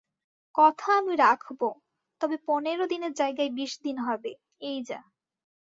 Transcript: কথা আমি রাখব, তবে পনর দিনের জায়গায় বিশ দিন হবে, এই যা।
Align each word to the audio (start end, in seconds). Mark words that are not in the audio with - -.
কথা 0.55 0.89
আমি 0.97 1.13
রাখব, 1.17 1.61
তবে 2.21 2.35
পনর 2.47 2.79
দিনের 2.87 3.13
জায়গায় 3.13 3.49
বিশ 3.49 3.71
দিন 3.81 3.97
হবে, 3.97 4.31
এই 4.61 4.79
যা। 4.83 4.99